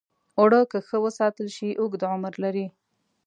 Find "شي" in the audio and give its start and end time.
1.55-1.69